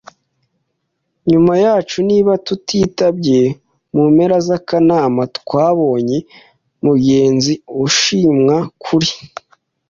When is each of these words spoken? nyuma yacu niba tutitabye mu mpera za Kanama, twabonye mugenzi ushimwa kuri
nyuma 1.29 1.53
yacu 1.65 1.97
niba 2.09 2.31
tutitabye 2.45 3.41
mu 3.95 4.03
mpera 4.15 4.37
za 4.47 4.57
Kanama, 4.67 5.21
twabonye 5.37 6.17
mugenzi 6.85 7.53
ushimwa 7.83 8.57
kuri 8.83 9.09